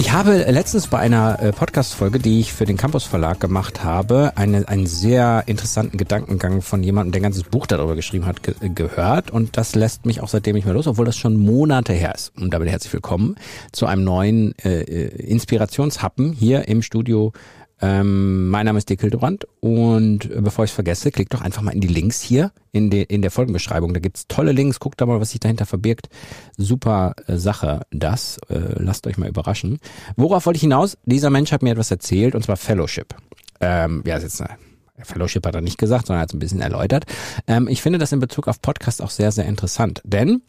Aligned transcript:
Ich 0.00 0.12
habe 0.12 0.44
letztens 0.48 0.86
bei 0.86 0.98
einer 1.00 1.42
äh, 1.42 1.52
Podcast-Folge, 1.52 2.20
die 2.20 2.38
ich 2.38 2.52
für 2.52 2.64
den 2.64 2.76
Campus 2.76 3.02
Verlag 3.02 3.40
gemacht 3.40 3.82
habe, 3.82 4.32
eine, 4.36 4.68
einen 4.68 4.86
sehr 4.86 5.42
interessanten 5.46 5.98
Gedankengang 5.98 6.62
von 6.62 6.84
jemandem, 6.84 7.10
der 7.10 7.20
ein 7.20 7.24
ganzes 7.24 7.42
Buch 7.42 7.66
darüber 7.66 7.96
geschrieben 7.96 8.24
hat, 8.24 8.44
ge 8.44 8.54
gehört. 8.60 9.32
Und 9.32 9.56
das 9.56 9.74
lässt 9.74 10.06
mich 10.06 10.20
auch 10.20 10.28
seitdem 10.28 10.54
nicht 10.54 10.66
mehr 10.66 10.74
los, 10.74 10.86
obwohl 10.86 11.04
das 11.04 11.16
schon 11.16 11.36
Monate 11.36 11.92
her 11.94 12.14
ist. 12.14 12.32
Und 12.38 12.54
damit 12.54 12.68
herzlich 12.68 12.92
willkommen 12.92 13.34
zu 13.72 13.86
einem 13.86 14.04
neuen 14.04 14.54
äh, 14.64 14.82
äh 14.82 15.30
Inspirationshappen 15.30 16.32
hier 16.32 16.68
im 16.68 16.82
Studio 16.82 17.32
ähm, 17.80 18.48
mein 18.48 18.66
Name 18.66 18.78
ist 18.78 18.88
Dick 18.88 19.00
Hildebrand 19.00 19.46
und 19.60 20.28
bevor 20.42 20.64
ich 20.64 20.70
es 20.70 20.74
vergesse, 20.74 21.10
klickt 21.10 21.32
doch 21.32 21.42
einfach 21.42 21.62
mal 21.62 21.72
in 21.72 21.80
die 21.80 21.88
Links 21.88 22.20
hier 22.20 22.52
in, 22.72 22.90
de, 22.90 23.02
in 23.02 23.22
der 23.22 23.30
Folgenbeschreibung. 23.30 23.94
Da 23.94 24.00
gibt's 24.00 24.26
tolle 24.26 24.52
Links, 24.52 24.80
guckt 24.80 25.00
da 25.00 25.06
mal, 25.06 25.20
was 25.20 25.30
sich 25.30 25.40
dahinter 25.40 25.66
verbirgt. 25.66 26.08
Super 26.56 27.14
äh, 27.26 27.36
Sache 27.36 27.82
das. 27.90 28.38
Äh, 28.48 28.82
lasst 28.82 29.06
euch 29.06 29.16
mal 29.16 29.28
überraschen. 29.28 29.78
Worauf 30.16 30.46
wollte 30.46 30.56
ich 30.56 30.62
hinaus? 30.62 30.98
Dieser 31.04 31.30
Mensch 31.30 31.52
hat 31.52 31.62
mir 31.62 31.72
etwas 31.72 31.90
erzählt 31.90 32.34
und 32.34 32.42
zwar 32.42 32.56
Fellowship. 32.56 33.14
Ähm, 33.60 34.02
ja, 34.06 34.16
ist 34.16 34.24
jetzt 34.24 34.40
eine 34.42 34.58
Fellowship 35.04 35.46
hat 35.46 35.54
er 35.54 35.60
nicht 35.60 35.78
gesagt, 35.78 36.06
sondern 36.06 36.22
hat 36.22 36.30
es 36.30 36.34
ein 36.34 36.40
bisschen 36.40 36.60
erläutert. 36.60 37.04
Ähm, 37.46 37.68
ich 37.68 37.82
finde 37.82 37.98
das 37.98 38.12
in 38.12 38.20
Bezug 38.20 38.48
auf 38.48 38.60
Podcast 38.60 39.02
auch 39.02 39.10
sehr, 39.10 39.30
sehr 39.30 39.46
interessant. 39.46 40.00
Denn 40.04 40.42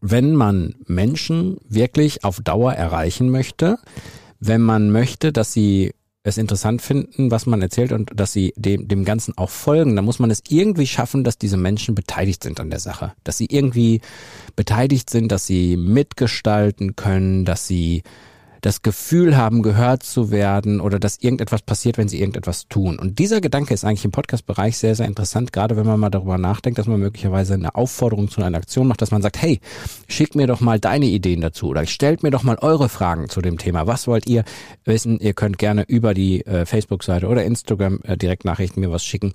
wenn 0.00 0.34
man 0.34 0.74
Menschen 0.86 1.58
wirklich 1.68 2.24
auf 2.24 2.40
Dauer 2.40 2.74
erreichen 2.74 3.30
möchte, 3.30 3.78
wenn 4.40 4.60
man 4.60 4.90
möchte, 4.90 5.32
dass 5.32 5.52
sie 5.52 5.92
es 6.24 6.38
interessant 6.38 6.82
finden, 6.82 7.30
was 7.30 7.46
man 7.46 7.62
erzählt 7.62 7.92
und 7.92 8.10
dass 8.14 8.32
sie 8.32 8.52
dem, 8.56 8.86
dem 8.86 9.04
Ganzen 9.04 9.36
auch 9.36 9.50
folgen, 9.50 9.96
dann 9.96 10.04
muss 10.04 10.20
man 10.20 10.30
es 10.30 10.42
irgendwie 10.48 10.86
schaffen, 10.86 11.24
dass 11.24 11.36
diese 11.36 11.56
Menschen 11.56 11.94
beteiligt 11.94 12.44
sind 12.44 12.60
an 12.60 12.70
der 12.70 12.78
Sache. 12.78 13.12
Dass 13.24 13.38
sie 13.38 13.46
irgendwie 13.46 14.00
beteiligt 14.54 15.10
sind, 15.10 15.32
dass 15.32 15.46
sie 15.46 15.76
mitgestalten 15.76 16.94
können, 16.94 17.44
dass 17.44 17.66
sie 17.66 18.04
das 18.62 18.82
Gefühl 18.82 19.36
haben, 19.36 19.62
gehört 19.62 20.04
zu 20.04 20.30
werden 20.30 20.80
oder 20.80 20.98
dass 21.00 21.18
irgendetwas 21.18 21.62
passiert, 21.62 21.98
wenn 21.98 22.08
sie 22.08 22.20
irgendetwas 22.20 22.68
tun. 22.68 22.98
Und 22.98 23.18
dieser 23.18 23.40
Gedanke 23.40 23.74
ist 23.74 23.84
eigentlich 23.84 24.04
im 24.04 24.12
Podcast-Bereich 24.12 24.78
sehr, 24.78 24.94
sehr 24.94 25.06
interessant, 25.06 25.52
gerade 25.52 25.76
wenn 25.76 25.84
man 25.84 25.98
mal 25.98 26.10
darüber 26.10 26.38
nachdenkt, 26.38 26.78
dass 26.78 26.86
man 26.86 27.00
möglicherweise 27.00 27.54
eine 27.54 27.74
Aufforderung 27.74 28.30
zu 28.30 28.40
einer 28.40 28.56
Aktion 28.56 28.86
macht, 28.86 29.02
dass 29.02 29.10
man 29.10 29.20
sagt, 29.20 29.42
hey, 29.42 29.60
schickt 30.08 30.36
mir 30.36 30.46
doch 30.46 30.60
mal 30.60 30.78
deine 30.78 31.06
Ideen 31.06 31.40
dazu 31.40 31.68
oder 31.68 31.84
stellt 31.86 32.22
mir 32.22 32.30
doch 32.30 32.44
mal 32.44 32.56
eure 32.60 32.88
Fragen 32.88 33.28
zu 33.28 33.42
dem 33.42 33.58
Thema. 33.58 33.88
Was 33.88 34.06
wollt 34.06 34.28
ihr 34.28 34.44
wissen? 34.84 35.18
Ihr 35.18 35.34
könnt 35.34 35.58
gerne 35.58 35.82
über 35.88 36.14
die 36.14 36.46
äh, 36.46 36.64
Facebook-Seite 36.64 37.26
oder 37.26 37.44
Instagram 37.44 37.98
äh, 38.04 38.16
direkt 38.16 38.44
Nachrichten 38.44 38.80
mir 38.80 38.92
was 38.92 39.04
schicken. 39.04 39.32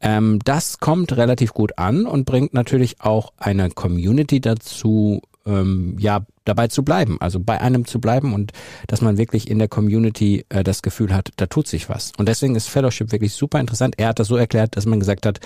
Ähm, 0.00 0.38
das 0.44 0.78
kommt 0.78 1.14
relativ 1.18 1.52
gut 1.52 1.76
an 1.76 2.06
und 2.06 2.24
bringt 2.24 2.54
natürlich 2.54 3.02
auch 3.02 3.34
eine 3.36 3.68
Community 3.68 4.40
dazu, 4.40 5.20
ähm, 5.46 5.96
ja 5.98 6.24
dabei 6.44 6.68
zu 6.68 6.82
bleiben, 6.82 7.16
also 7.20 7.38
bei 7.38 7.60
einem 7.60 7.84
zu 7.84 8.00
bleiben 8.00 8.34
und 8.34 8.52
dass 8.86 9.02
man 9.02 9.18
wirklich 9.18 9.48
in 9.48 9.58
der 9.58 9.68
Community 9.68 10.44
äh, 10.48 10.64
das 10.64 10.82
Gefühl 10.82 11.14
hat, 11.14 11.30
da 11.36 11.46
tut 11.46 11.68
sich 11.68 11.88
was. 11.88 12.12
Und 12.18 12.28
deswegen 12.28 12.56
ist 12.56 12.68
Fellowship 12.68 13.12
wirklich 13.12 13.34
super 13.34 13.60
interessant. 13.60 13.94
Er 13.98 14.08
hat 14.08 14.18
das 14.18 14.28
so 14.28 14.36
erklärt, 14.36 14.76
dass 14.76 14.86
man 14.86 14.98
gesagt 14.98 15.26
hat, 15.26 15.40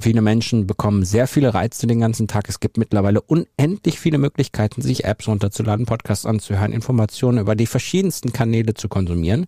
viele 0.00 0.20
Menschen 0.20 0.66
bekommen 0.66 1.04
sehr 1.04 1.26
viele 1.26 1.54
Reize 1.54 1.86
den 1.86 2.00
ganzen 2.00 2.28
Tag. 2.28 2.48
Es 2.48 2.60
gibt 2.60 2.76
mittlerweile 2.76 3.20
unendlich 3.20 3.98
viele 3.98 4.18
Möglichkeiten, 4.18 4.82
sich 4.82 5.04
Apps 5.04 5.26
runterzuladen, 5.26 5.86
Podcasts 5.86 6.26
anzuhören, 6.26 6.72
Informationen 6.72 7.38
über 7.38 7.56
die 7.56 7.66
verschiedensten 7.66 8.32
Kanäle 8.32 8.74
zu 8.74 8.88
konsumieren. 8.88 9.46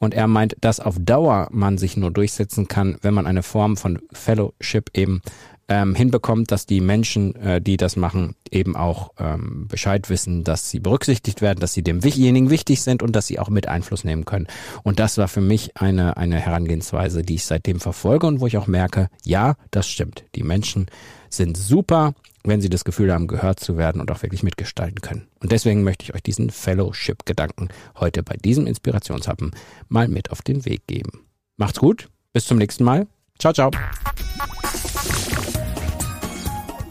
Und 0.00 0.12
er 0.12 0.26
meint, 0.26 0.56
dass 0.60 0.80
auf 0.80 0.96
Dauer 0.98 1.48
man 1.50 1.78
sich 1.78 1.96
nur 1.96 2.10
durchsetzen 2.10 2.68
kann, 2.68 2.98
wenn 3.00 3.14
man 3.14 3.26
eine 3.26 3.42
Form 3.42 3.76
von 3.76 4.00
Fellowship 4.12 4.90
eben 4.94 5.22
ähm, 5.68 5.94
hinbekommt, 5.94 6.50
dass 6.50 6.66
die 6.66 6.80
Menschen, 6.80 7.34
äh, 7.36 7.60
die 7.60 7.76
das 7.76 7.96
machen, 7.96 8.34
eben 8.50 8.76
auch 8.76 9.10
ähm, 9.18 9.66
Bescheid 9.68 10.10
wissen, 10.10 10.44
dass 10.44 10.70
sie 10.70 10.80
berücksichtigt 10.80 11.40
werden, 11.40 11.60
dass 11.60 11.72
sie 11.72 11.82
demjenigen 11.82 12.50
wichtig 12.50 12.82
sind 12.82 13.02
und 13.02 13.16
dass 13.16 13.26
sie 13.26 13.38
auch 13.38 13.48
mit 13.48 13.68
Einfluss 13.68 14.04
nehmen 14.04 14.24
können. 14.24 14.46
Und 14.82 14.98
das 14.98 15.18
war 15.18 15.28
für 15.28 15.40
mich 15.40 15.76
eine, 15.76 16.16
eine 16.16 16.38
Herangehensweise, 16.38 17.22
die 17.22 17.36
ich 17.36 17.44
seitdem 17.44 17.80
verfolge 17.80 18.26
und 18.26 18.40
wo 18.40 18.46
ich 18.46 18.58
auch 18.58 18.66
merke, 18.66 19.08
ja, 19.24 19.54
das 19.70 19.88
stimmt. 19.88 20.24
Die 20.34 20.42
Menschen 20.42 20.86
sind 21.30 21.56
super, 21.56 22.14
wenn 22.44 22.60
sie 22.60 22.68
das 22.68 22.84
Gefühl 22.84 23.12
haben, 23.12 23.26
gehört 23.26 23.60
zu 23.60 23.76
werden 23.76 24.00
und 24.00 24.10
auch 24.10 24.22
wirklich 24.22 24.42
mitgestalten 24.42 25.00
können. 25.00 25.28
Und 25.40 25.52
deswegen 25.52 25.84
möchte 25.84 26.04
ich 26.04 26.14
euch 26.14 26.22
diesen 26.22 26.50
Fellowship-Gedanken 26.50 27.68
heute 27.98 28.22
bei 28.22 28.36
diesem 28.36 28.66
Inspirationshappen 28.66 29.52
mal 29.88 30.08
mit 30.08 30.30
auf 30.30 30.42
den 30.42 30.64
Weg 30.64 30.86
geben. 30.86 31.26
Macht's 31.56 31.78
gut, 31.78 32.08
bis 32.32 32.46
zum 32.46 32.58
nächsten 32.58 32.84
Mal. 32.84 33.06
Ciao, 33.38 33.52
ciao. 33.52 33.70